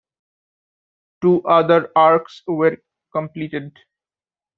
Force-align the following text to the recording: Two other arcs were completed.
Two 1.21 1.43
other 1.43 1.91
arcs 1.95 2.41
were 2.47 2.77
completed. 3.13 3.77